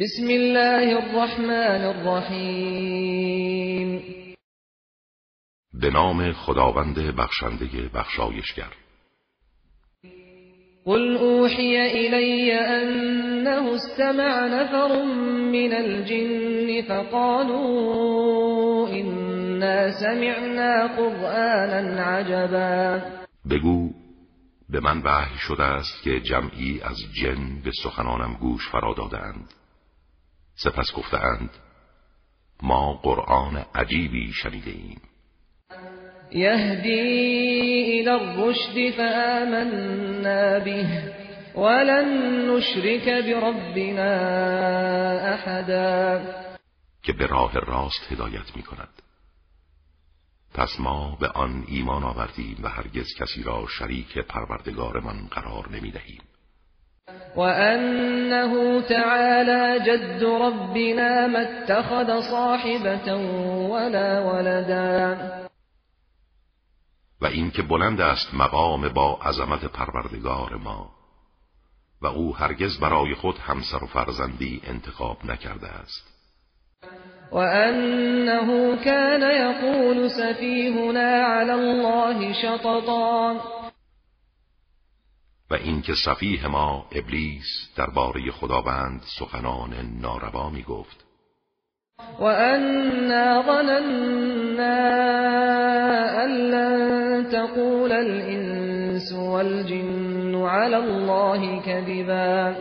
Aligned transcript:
بسم 0.00 0.26
الله 0.26 0.96
الرحمن 0.96 1.84
الرحیم. 1.84 3.22
به 5.74 5.90
نام 5.90 6.32
خداوند 6.32 6.98
بخشنده 6.98 7.88
بخشایشگر. 7.94 8.72
قل 10.84 11.16
اوحی 11.16 11.76
الی 11.76 12.52
انه 12.52 13.74
استمع 13.74 14.48
نفر 14.48 15.02
من 15.52 15.72
الجن 15.72 16.82
فقالوا 16.88 18.88
انا 18.88 19.90
سمعنا 19.90 20.88
قرآنا 20.96 22.02
عجبا. 22.02 23.00
بگو 23.50 23.90
به 24.70 24.80
من 24.80 25.02
وحی 25.02 25.38
شده 25.38 25.64
است 25.64 26.02
که 26.02 26.20
جمعی 26.20 26.80
از 26.82 26.96
جن 27.22 27.60
به 27.64 27.70
سخنانم 27.82 28.34
گوش 28.34 28.68
فرا 28.68 28.94
دادند 28.94 29.61
سپس 30.54 30.92
گفتند 30.96 31.50
ما 32.62 32.92
قرآن 32.92 33.66
عجیبی 33.74 34.32
شنیده 34.32 34.70
ایم 34.70 35.00
یهدی 36.30 37.00
الى 38.00 38.08
الرشد 38.08 38.90
فآمنا 38.96 40.60
به 40.64 41.12
ولن 41.56 42.50
نشرك 42.50 43.04
بربنا 43.04 44.12
احدا. 45.32 46.20
که 47.02 47.12
به 47.12 47.26
راه 47.26 47.58
راست 47.58 48.12
هدایت 48.12 48.56
می 48.56 48.62
کند 48.62 49.02
پس 50.54 50.80
ما 50.80 51.16
به 51.20 51.28
آن 51.28 51.64
ایمان 51.68 52.04
آوردیم 52.04 52.56
و 52.62 52.68
هرگز 52.68 53.06
کسی 53.18 53.42
را 53.42 53.66
شریک 53.66 54.18
پروردگارمان 54.18 55.26
قرار 55.30 55.68
نمی 55.70 55.90
دهیم 55.90 56.22
وأنه 57.36 58.80
تعالى 58.80 59.84
جد 59.84 60.24
ربنا 60.24 61.26
ما 61.26 61.40
اتخذ 61.40 62.20
صاحبة 62.20 63.14
ولا 63.68 64.20
ولدا. 64.20 65.16
و 67.20 67.26
اینکه 67.26 67.62
بلند 67.62 68.00
است 68.00 68.34
مقام 68.34 68.88
با 68.88 69.18
عظمت 69.22 69.64
پروردگار 69.64 70.56
ما 70.56 70.90
و 72.02 72.06
او 72.06 72.36
هرگز 72.36 72.78
برای 72.80 73.14
خود 73.14 73.38
همسر 73.38 73.84
و 73.84 73.86
فرزندی 73.86 74.62
انتخاب 74.66 75.16
نکرده 75.24 75.68
است. 75.68 76.12
وأنه 77.32 78.76
كان 78.84 79.22
يقول 79.22 80.08
سفيهنا 80.08 81.22
على 81.22 81.52
الله 81.52 82.32
شططا. 82.32 83.61
و 85.52 85.54
اینکه 85.54 85.94
صفیه 85.94 86.46
ما 86.46 86.86
ابلیس 86.92 87.70
درباره 87.76 88.30
خداوند 88.30 89.02
سخنان 89.18 89.98
ناروا 90.00 90.50
می 90.50 90.62
گفت 90.62 91.04
و 92.18 92.24
انا 92.24 93.42
ظننا 93.42 93.82
ان 96.22 97.28
تقول 97.32 97.92
الانس 97.92 99.12
والجن 99.12 100.34
على 100.34 100.74
الله 100.74 101.60
كذبا 101.60 102.54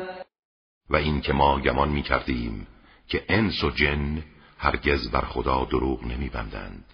و 0.89 0.95
اینکه 0.95 1.33
ما 1.33 1.59
گمان 1.59 1.89
می 1.89 2.01
کردیم 2.01 2.67
که 3.07 3.23
انس 3.29 3.63
و 3.63 3.69
جن 3.69 4.23
هرگز 4.57 5.11
بر 5.11 5.21
خدا 5.21 5.65
دروغ 5.71 6.03
نمی 6.03 6.29
بندند 6.29 6.85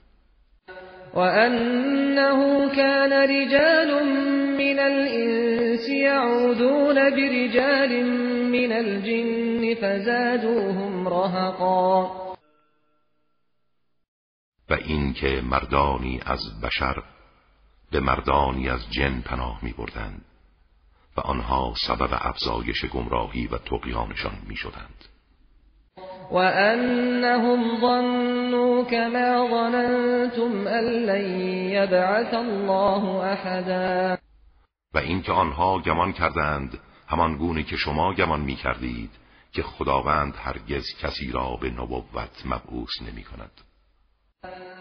وأنه 1.13 2.69
كان 2.75 3.13
رجال 3.13 4.05
من 4.57 4.79
الإنس 4.79 5.89
يعودون 5.89 6.95
برجال 6.95 8.03
من 8.51 8.71
الجن 8.71 9.75
فزادوهم 9.75 11.07
رهقا 11.07 12.27
و 14.69 14.73
اینکه 14.73 15.41
مردانی 15.43 16.19
از 16.25 16.61
بشر 16.63 17.03
به 17.91 17.99
مردانی 17.99 18.69
از 18.69 18.89
جن 18.91 19.21
پناه 19.21 19.59
می 19.61 19.73
بردند 19.73 20.25
و 21.17 21.21
آنها 21.21 21.73
سبب 21.87 22.09
افزایش 22.11 22.85
گمراهی 22.85 23.47
و 23.47 23.57
تقیانشان 23.57 24.37
می 24.47 24.55
شدند. 24.55 25.16
وأنهم 26.31 27.81
ظنوا 27.81 28.83
كما 28.83 29.47
ظننتم 29.47 30.67
أن 30.67 30.83
لن 30.83 31.39
يبعث 31.69 32.33
الله 32.33 33.33
أحدا 33.33 34.17
و 34.93 34.97
اینکه 34.97 35.31
آنها 35.31 35.79
گمان 35.79 36.13
کردند 36.13 36.79
همان 37.07 37.37
گونه 37.37 37.63
که 37.63 37.75
شما 37.75 38.13
گمان 38.13 38.41
می 38.41 38.55
کردید 38.55 39.09
که 39.51 39.63
خداوند 39.63 40.33
هرگز 40.37 40.83
کسی 41.01 41.31
را 41.31 41.57
به 41.61 41.69
نبوت 41.69 42.45
مبعوث 42.45 43.01
نمی 43.01 43.23
کند 43.23 43.51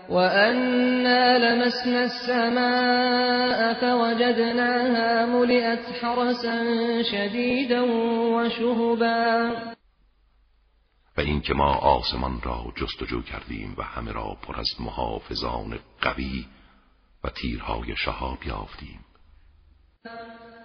وأنا 0.09 1.37
لمسنا 1.37 1.99
السماء 1.99 3.75
فوجدناها 3.75 5.27
ملئت 5.27 6.05
حرسا 6.05 6.63
شديدا 7.03 7.83
وشهبا 8.37 9.76
و 11.17 11.21
اینکه 11.21 11.55
ما 11.55 11.75
آسمان 11.75 12.41
را 12.43 12.73
جستجو 12.77 13.23
کردیم 13.23 13.75
و 13.79 13.83
همه 13.83 14.13
را 14.13 14.37
پر 14.43 14.61
از 14.61 14.71
محافظان 14.81 15.79
قوی 16.01 16.47
و 17.25 17.29
تیرهای 17.29 17.97
شهاب 17.97 18.39
یافتیم. 18.47 19.01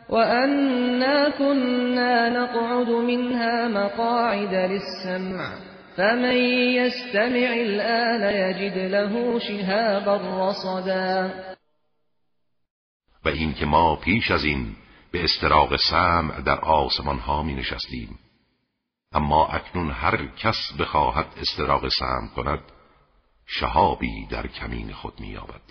و 0.10 0.16
انا 0.16 1.30
كنا 1.30 2.30
نقعد 2.30 2.90
منها 2.90 3.68
مقاعد 3.68 4.54
للسمع 4.54 5.72
فمن 5.98 6.36
يستمع 6.76 7.50
الآن 7.52 8.36
يجد 8.36 8.78
له 8.78 9.40
شهابا 9.40 10.50
رصدا. 10.50 11.30
و 13.26 13.30
اینکه 13.30 13.66
ما 13.66 13.96
پیش 13.96 14.32
از 14.32 14.44
این 14.44 14.76
به 15.12 15.24
استراق 15.24 15.76
سمع 15.76 16.42
در 16.42 16.60
آسمان 16.60 17.20
ها 17.20 17.44
می 17.44 17.54
نشستیم. 17.54 18.20
اما 19.14 19.48
اکنون 19.48 19.92
هر 19.92 20.26
کس 20.26 20.74
بخواهد 20.80 21.26
استراق 21.38 21.90
سهم 21.90 22.30
کند 22.36 22.60
شهابی 23.46 24.28
در 24.30 24.48
کمین 24.48 24.92
خود 24.92 25.14
مییابد. 25.20 25.62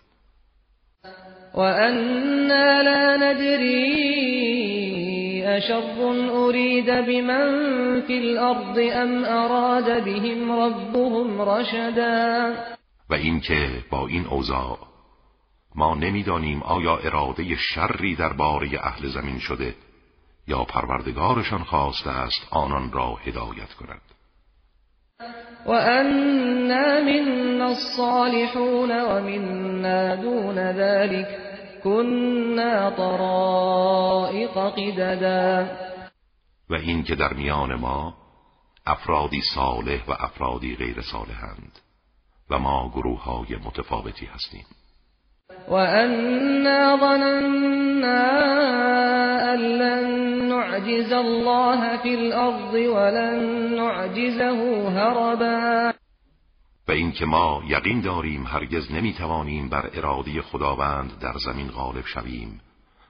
و 1.54 1.60
انا 1.60 2.82
لا 2.82 3.16
ندری 3.16 4.00
اشر 5.46 5.82
ارید 6.32 6.86
بمن 6.86 8.00
فی 8.06 8.18
الارض 8.18 8.78
ام 8.92 9.24
اراد 9.24 10.04
بهم 10.04 10.52
ربهم 10.52 11.42
رشدا. 11.42 12.54
و 13.10 13.14
اینکه 13.14 13.84
با 13.90 14.06
این 14.06 14.26
اوضاع 14.26 14.78
ما 15.74 15.94
نمی‌دانیم 15.94 16.62
آیا 16.62 16.96
اراده 16.96 17.56
شری 17.56 18.16
درباره 18.16 18.68
اهل 18.82 19.08
زمین 19.08 19.38
شده. 19.38 19.74
یا 20.50 20.64
پروردگارشان 20.64 21.64
خواسته 21.64 22.10
است 22.10 22.46
آنان 22.50 22.92
را 22.92 23.14
هدایت 23.14 23.72
کند. 23.74 24.00
و 25.66 25.70
انا 25.70 27.00
منا 27.00 27.68
الصالحون 27.68 28.90
و 28.90 29.20
منا 29.20 30.16
دون 30.16 30.72
ذلك 30.72 31.28
كنا 31.84 32.90
طرائق 32.90 34.50
قددا. 34.50 35.66
و 36.70 36.74
این 36.74 37.02
که 37.02 37.14
در 37.14 37.32
میان 37.32 37.74
ما 37.74 38.14
افرادی 38.86 39.40
صالح 39.54 40.04
و 40.06 40.12
افرادی 40.18 40.76
غیر 40.76 41.00
صالحند 41.00 41.78
و 42.50 42.58
ما 42.58 42.88
گروه 42.88 43.22
های 43.22 43.56
متفاوتی 43.56 44.26
هستیم. 44.26 44.64
وأنا 45.68 46.96
ظننا 46.96 48.30
أن 49.54 49.58
لن 49.58 50.08
نعجز 50.48 51.12
الله 51.12 51.96
في 51.96 52.14
الأرض 52.14 52.74
ولن 52.74 53.38
نعجزه 53.76 54.88
هربا. 54.88 55.92
و 56.88 56.92
اینکه 56.92 57.26
ما 57.26 57.62
یقین 57.68 58.00
داریم 58.00 58.46
هرگز 58.46 58.92
نمی‌توانیم 58.92 59.68
بر 59.68 59.90
اراده 59.94 60.42
خداوند 60.42 61.10
در 61.20 61.34
زمین 61.44 61.68
غالب 61.68 62.04
شویم 62.06 62.60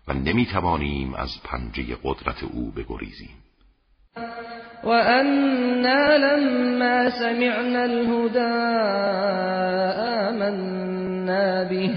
و 0.09 0.13
نمی‌توانیم 0.13 1.15
از 1.15 1.31
پنجه 1.45 1.97
قدرت 2.05 2.43
او 2.43 2.71
بگریزیم. 2.71 3.37
و 4.85 4.89
انا 4.89 6.17
لما 6.17 7.11
سمعنا 7.11 7.83
الهدى 7.83 8.39
آمنا 10.29 11.65
به 11.65 11.91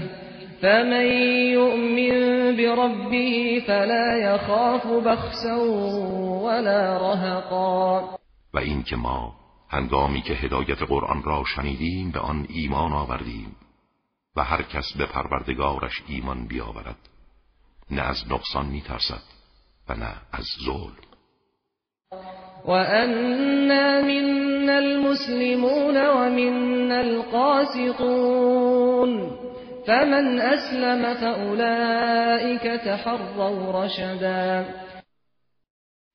فمن 0.64 1.06
يؤمن 1.52 2.12
بربه 2.56 3.62
فلا 3.66 4.16
يخاف 4.16 4.86
بخسا 4.86 5.56
ولا 6.44 6.98
رهقا. 6.98 8.00
و 8.54 8.58
اینکه 8.58 8.96
ما 8.96 9.34
هنگامی 9.70 10.22
که 10.22 10.32
هدایت 10.34 10.82
قرآن 10.82 11.22
را 11.22 11.44
شنیدیم 11.56 12.10
به 12.10 12.20
آن 12.20 12.46
ایمان 12.48 12.92
آوردیم 12.92 13.56
و 14.36 14.44
هر 14.44 14.62
کس 14.62 14.92
به 14.98 15.06
پروردگارش 15.06 16.02
ایمان 16.08 16.46
بیاورد 16.46 16.98
نه 17.90 18.02
از 18.02 18.24
نقصان 18.30 18.66
میترسد 18.66 19.22
و 19.88 19.94
نه 19.94 20.14
از 20.32 20.44
ظلم. 20.66 20.96
وأنا 22.66 24.00
منا 24.00 24.72
المسلمون 24.72 25.96
ومنا 25.96 26.94
القاسطون. 26.98 28.54
فمن 29.86 30.40
أسلم 30.40 31.14
فأولئك 31.14 32.80
تحروا 32.84 33.84
رشدا. 33.84 34.64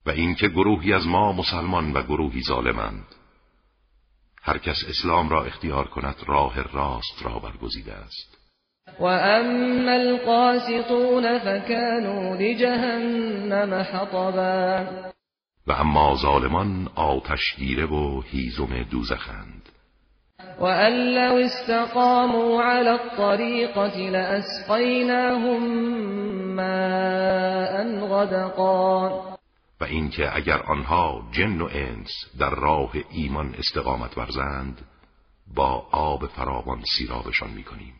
و 0.05 0.09
اینکه 0.09 0.47
گروهی 0.47 0.93
از 0.93 1.07
ما 1.07 1.31
مسلمان 1.31 1.93
و 1.93 2.03
گروهی 2.03 2.41
ظالمند. 2.41 3.05
هر 4.41 4.57
کس 4.57 4.77
اسلام 4.89 5.29
را 5.29 5.43
اختیار 5.43 5.87
کند 5.87 6.15
راه 6.27 6.61
راست 6.61 7.25
را 7.25 7.39
برگزیده 7.39 7.93
است. 7.93 8.37
و 8.99 9.03
اما 9.03 9.91
القاسطون 9.91 11.39
فكانوا 11.39 12.35
لجهنم 12.35 13.73
حطبا. 13.73 14.85
و 15.67 15.71
اما 15.71 16.15
ظالمان 16.15 16.89
آتشگیره 16.95 17.85
و 17.85 18.21
هیزم 18.21 18.83
دوزخند. 18.91 19.69
و 20.59 20.65
ان 20.65 21.13
لو 21.15 21.37
استقاموا 21.37 22.63
على 22.63 22.89
الطریقة 22.89 23.97
لأسقیناهم 24.09 25.63
ماء 26.55 27.99
غدقا. 28.07 29.09
و 29.81 29.83
اینکه 29.83 30.35
اگر 30.35 30.61
آنها 30.61 31.21
جن 31.31 31.61
و 31.61 31.69
انس 31.71 32.11
در 32.39 32.49
راه 32.49 32.91
ایمان 33.11 33.55
استقامت 33.59 34.17
ورزند 34.17 34.81
با 35.55 35.87
آب 35.91 36.25
فراوان 36.25 36.81
سیرابشان 36.97 37.49
می‌کنیم. 37.49 37.93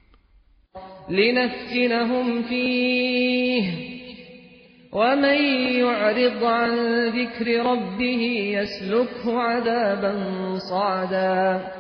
لنفتنهم 1.10 2.44
فیه 2.44 3.90
ومن 4.94 5.38
يعرض 5.80 6.44
عن 6.44 6.76
ذكر 7.10 7.46
ربه 7.46 8.24
يسلكه 8.54 9.42
عذابا 9.42 10.14
صعدا. 10.70 11.79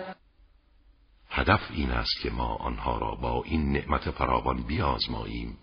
هدف 1.39 1.71
این 1.71 1.91
است 1.91 2.21
که 2.21 2.29
ما 2.29 2.55
آنها 2.55 2.97
را 2.97 3.15
با 3.15 3.43
این 3.45 3.71
نعمت 3.71 4.11
فراوان 4.11 4.63
بیازماییم 4.63 5.57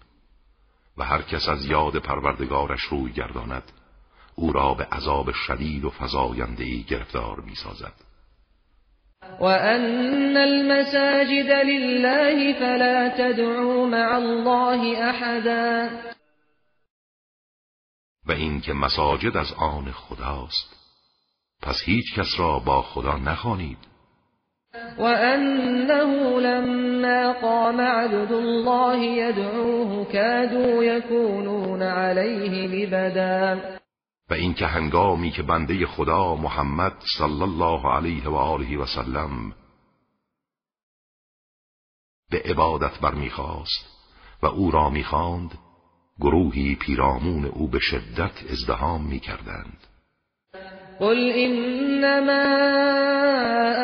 و 0.96 1.04
هر 1.04 1.22
کس 1.22 1.48
از 1.48 1.64
یاد 1.64 1.98
پروردگارش 1.98 2.80
روی 2.80 3.12
گرداند 3.12 3.72
او 4.34 4.52
را 4.52 4.74
به 4.74 4.84
عذاب 4.84 5.32
شدید 5.32 5.84
و 5.84 5.90
فزایندهای 5.90 6.82
گرفتار 6.82 7.40
می‌سازد. 7.40 7.92
و 9.40 9.44
ان 9.44 10.36
المساجد 10.36 11.50
لله 11.50 12.54
فلا 12.58 13.08
تدعوا 13.18 13.86
مع 13.86 14.14
الله 14.14 14.98
احدا 14.98 15.88
و 18.26 18.32
اینکه 18.32 18.72
مساجد 18.72 19.36
از 19.36 19.52
آن 19.52 19.92
خداست 19.92 20.76
پس 21.62 21.82
هیچ 21.84 22.14
کس 22.14 22.38
را 22.38 22.58
با 22.58 22.82
خدا 22.82 23.16
نخوانید. 23.16 23.95
و 24.98 25.02
انه 25.02 26.40
لما 26.40 27.32
قام 27.32 27.80
عبد 27.80 28.32
الله 28.32 28.96
يدعوه 29.04 30.04
كادوا 30.04 30.84
يكونون 30.84 31.82
عليه 31.82 32.66
لبدا. 32.66 33.76
و 34.30 34.34
اینکه 34.34 34.66
هنگامی 34.66 35.30
که 35.30 35.42
بنده 35.42 35.86
خدا 35.86 36.34
محمد 36.34 36.92
صلی 37.18 37.42
الله 37.42 37.86
علیه 37.92 38.28
و 38.28 38.34
آله 38.34 38.78
و 38.78 38.86
سلم 38.86 39.52
به 42.30 42.42
عبادت 42.44 43.00
برمیخواست 43.00 43.86
و 44.42 44.46
او 44.46 44.70
را 44.70 44.90
می‌خواند 44.90 45.58
گروهی 46.20 46.74
پیرامون 46.74 47.44
او 47.44 47.68
به 47.68 47.78
شدت 47.78 48.50
ازدهام 48.50 49.06
می‌کردند. 49.06 49.86
قل 51.00 51.32
انما 51.34 52.44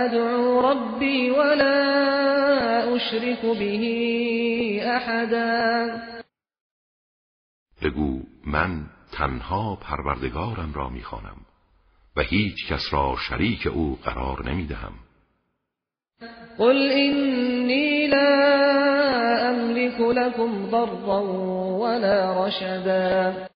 ادعو 0.05 0.61
ربی 0.61 1.31
ولا 1.31 2.94
اشرك 2.94 3.43
به 3.43 4.88
احدا 4.97 5.88
بگو 7.82 8.20
من 8.47 8.87
تنها 9.12 9.76
پروردگارم 9.76 10.73
را 10.75 10.88
می‌خوانم 10.88 11.37
و 12.17 12.20
هیچ 12.20 12.67
کس 12.69 12.82
را 12.93 13.17
شریک 13.29 13.67
او 13.67 13.99
قرار 14.05 14.50
نمی‌دهم. 14.50 14.93
قل 16.58 16.76
اینی 16.76 18.06
لا 18.06 19.49
املك 19.50 20.00
لكم 20.00 20.70
ضرا 20.70 21.23
ولا 21.79 22.47
رشدا 22.47 23.49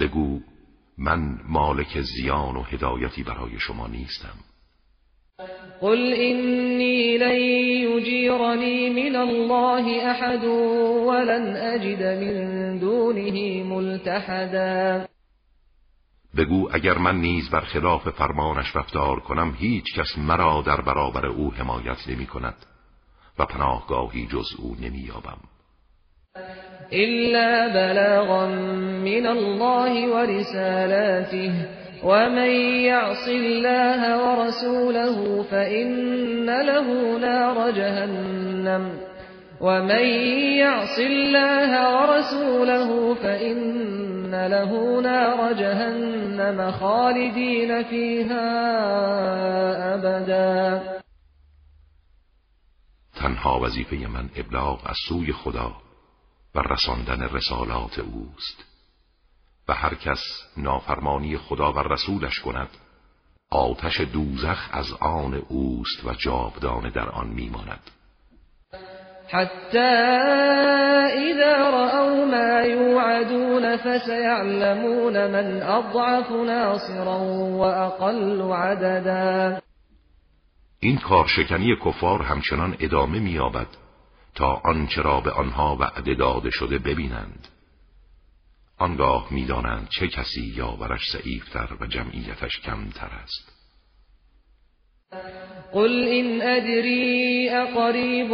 بگو 0.00 0.40
من 0.98 1.38
مالک 1.48 2.00
زیان 2.00 2.56
و 2.56 2.62
هدایتی 2.62 3.22
برای 3.22 3.58
شما 3.58 3.86
نیستم. 3.86 4.38
قل 5.80 6.12
إني 6.12 7.18
لن 7.18 7.40
يجيرني 7.90 8.90
من 8.90 9.16
الله 9.16 10.10
أحد 10.10 10.44
ولن 11.08 11.56
أجد 11.56 12.02
من 12.02 12.78
دونه 12.78 13.62
ملتحدا. 13.62 15.06
بگو 16.36 16.68
اگر 16.72 16.98
من 16.98 17.20
نیز 17.20 17.50
بر 17.50 17.60
خلاف 17.60 18.08
فرمانش 18.08 18.76
رفتار 18.76 19.20
کنم 19.20 19.54
هیچ 19.58 19.84
کس 19.94 20.18
مرا 20.18 20.62
در 20.66 20.80
برابر 20.80 21.26
او 21.26 21.52
حمایت 21.54 22.08
نمی 22.08 22.26
کند 22.26 22.66
و 23.38 23.46
پناهگاهی 23.46 24.26
جز 24.26 24.54
او 24.58 24.76
نمی 24.80 24.98
یابم. 24.98 25.38
إلا 26.92 27.68
بلاغا 27.74 28.46
من 29.04 29.26
الله 29.26 30.08
ورسالاته 30.08 31.52
ومن 32.04 32.50
يعص 32.90 33.28
الله 33.28 34.00
ورسوله 34.24 35.42
فإن 35.42 36.46
له 36.46 37.18
نار 37.18 37.70
جهنم 37.70 39.00
ومن 39.60 40.06
يعص 40.58 40.98
الله 40.98 41.70
ورسوله 41.96 43.14
فإن 43.14 44.46
له 44.46 45.00
نار 45.00 45.52
جهنم 45.52 46.70
خالدين 46.70 47.82
فيها 47.82 48.46
أبدا. 49.94 50.82
تنها 53.16 53.54
وظیفه 53.56 54.06
من 54.06 54.28
ابلاغ 54.36 54.78
از 54.84 54.96
سوی 55.08 55.32
خدا 55.32 55.72
و 56.54 56.60
رساندن 56.60 57.22
رسالات 57.22 57.98
اوست. 57.98 58.73
و 59.68 59.74
هر 59.74 59.94
کس 59.94 60.20
نافرمانی 60.56 61.36
خدا 61.36 61.72
و 61.72 61.78
رسولش 61.78 62.40
کند 62.40 62.68
آتش 63.50 64.00
دوزخ 64.00 64.68
از 64.72 64.92
آن 65.00 65.34
اوست 65.48 66.04
و 66.04 66.14
جاودانه 66.14 66.90
در 66.90 67.08
آن 67.08 67.26
میماند. 67.26 67.90
حتی 69.28 69.78
اذا 71.14 71.70
رأوا 71.70 72.24
ما 72.24 72.66
یوعدون 72.66 73.76
فسیعلمون 73.76 75.26
من 75.26 75.62
اضعف 75.62 76.30
ناصرا 76.30 77.18
واقل 77.50 78.52
عددا. 78.52 79.60
این 80.80 80.98
کارشکنی 80.98 81.76
کفار 81.84 82.22
همچنان 82.22 82.76
ادامه 82.80 83.18
مییابد 83.18 83.66
تا 84.34 84.60
آنچه 84.64 85.02
را 85.02 85.20
به 85.20 85.30
آنها 85.30 85.76
وعده 85.76 86.14
داده 86.14 86.50
شده 86.50 86.78
ببینند. 86.78 87.48
آنگاه 88.84 89.28
می‌دانند 89.30 89.88
چه 89.88 90.08
کسی 90.08 90.52
یاورش 90.56 91.10
ضعیفتر 91.12 91.68
و 91.80 91.86
جمعیتش 91.86 92.60
کمتر 92.60 93.10
است. 93.22 93.52
قل 95.72 96.08
إن 96.08 96.42
أدري 96.42 97.50
أقريب 97.50 98.32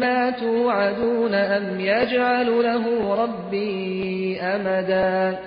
ما 0.00 0.30
توعدون 0.30 1.34
أم 1.34 1.80
يجعل 1.80 2.46
له 2.46 3.14
ربي 3.24 4.40
أمدا 4.40 5.38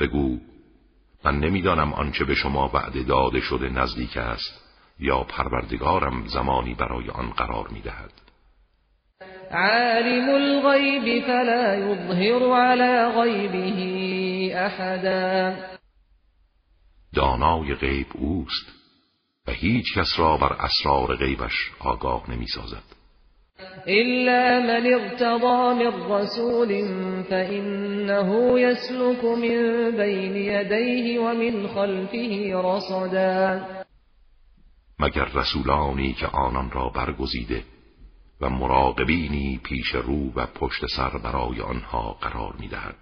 بگو 0.00 0.38
من 1.24 1.40
نمی‌دانم 1.40 1.92
آنچه 1.92 2.24
به 2.24 2.34
شما 2.34 2.70
وعده 2.74 3.02
داده 3.02 3.40
شده 3.40 3.68
نزدیک 3.68 4.16
است 4.16 4.64
یا 4.98 5.22
پروردگارم 5.22 6.26
زمانی 6.26 6.74
برای 6.74 7.10
آن 7.10 7.30
قرار 7.30 7.68
می‌دهد. 7.68 8.27
عالم 9.52 10.28
الغیب 10.28 11.24
فلا 11.24 11.74
يظهر 11.74 12.52
على 12.52 13.08
غیبه 13.08 13.78
احدا 14.66 15.56
دانای 17.14 17.74
غیب 17.74 18.06
اوست 18.14 18.66
و 19.48 19.50
هیچ 19.50 19.98
کس 19.98 20.18
را 20.18 20.36
بر 20.36 20.52
اسرار 20.52 21.16
غیبش 21.16 21.70
آگاه 21.80 22.30
نمی 22.30 22.46
سازد 22.46 22.98
إلا 23.88 24.60
من 24.60 24.86
ارتضى 24.86 25.74
من 25.74 26.12
رسول 26.12 26.68
فإنه 27.30 28.60
يسلك 28.60 29.24
من 29.24 29.90
بين 29.90 30.36
يديه 30.36 31.18
ومن 31.18 31.66
خلفه 31.66 32.52
رصدا. 32.64 33.66
مگر 35.00 35.24
رسولانی 35.24 36.12
که 36.12 36.26
آنان 36.26 36.70
را 36.70 36.88
برگزیده 36.88 37.62
و 38.40 38.50
مراقبینی 38.50 39.60
پیش 39.64 39.94
رو 39.94 40.32
و 40.36 40.46
پشت 40.46 40.86
سر 40.96 41.18
برای 41.18 41.60
آنها 41.60 42.12
قرار 42.20 42.54
می 42.58 42.68
دهد. 42.68 42.94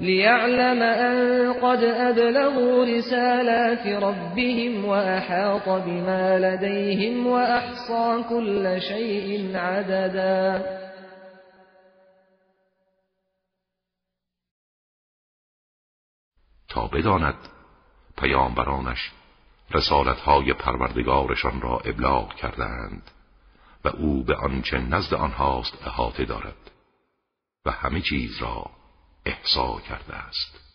ليعلم 0.00 0.82
أن 0.82 1.52
قد 1.52 1.84
أبلغوا 1.84 2.84
رسالات 2.84 3.86
ربهم 3.86 4.84
وأحاط 4.84 5.68
بما 5.68 6.38
لديهم 6.38 7.26
وأحصى 7.26 8.24
كل 8.28 8.80
شيء 8.80 9.56
عددا 9.56 10.64
تا 16.68 16.86
بداند 16.86 17.34
پیامبرانش 18.18 19.10
رسالتهای 19.70 20.52
پروردگارشان 20.52 21.60
را 21.60 21.78
ابلاغ 21.78 22.34
کردند 22.34 23.02
و 23.84 23.88
او 23.88 24.22
به 24.24 24.36
آنچه 24.36 24.78
نزد 24.78 25.14
آنهاست 25.14 25.86
احاطه 25.86 26.24
دارد 26.24 26.70
و 27.66 27.70
همه 27.70 28.00
چیز 28.00 28.38
را 28.38 28.70
احصا 29.26 29.80
کرده 29.80 30.14
است. 30.14 30.69